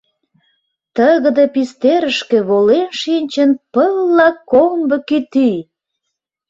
Тыгыде 0.95 1.45
пистерышке 1.53 2.39
волен 2.49 2.87
шинчын 2.99 3.51
пылла 3.73 4.29
комбо 4.49 4.97
кӱтӱ! 5.07 5.49